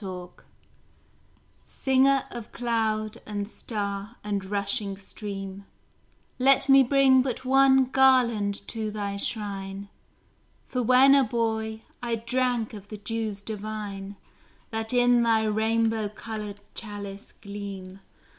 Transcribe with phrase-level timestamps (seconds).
[0.01, 0.29] SHELLEY
[1.61, 5.67] Singer of cloud and star and rushing stream,
[6.39, 9.89] Let me bring but one garland to thy shrine,
[10.67, 14.15] For when a boy I drank of the dews divine
[14.71, 17.99] That in thy rainbow coloured chalice gleam.